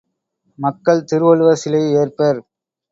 [0.59, 2.39] மக்கள் திருவள்ளுவர் சிலையை ஏற்பர்!